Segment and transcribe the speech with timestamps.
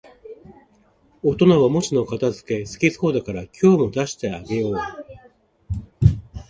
[1.21, 4.77] 大人はおもちゃの片づけ好きそうだから、今日も出しておいてあげよう